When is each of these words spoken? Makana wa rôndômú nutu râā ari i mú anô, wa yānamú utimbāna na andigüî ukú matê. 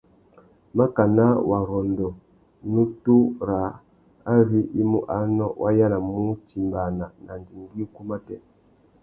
Makana 0.77 1.25
wa 1.49 1.59
rôndômú 1.69 2.19
nutu 2.71 3.17
râā 3.47 3.69
ari 4.35 4.59
i 4.81 4.83
mú 4.89 4.99
anô, 5.17 5.47
wa 5.61 5.69
yānamú 5.77 6.13
utimbāna 6.33 7.05
na 7.25 7.31
andigüî 7.37 7.81
ukú 7.85 8.01
matê. 8.09 8.35